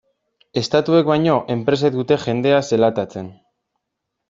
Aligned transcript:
Estatuek 0.61 1.09
baino, 1.09 1.35
enpresek 1.57 1.99
dute 1.99 2.19
jendea 2.25 2.65
zelatatzen. 2.73 3.31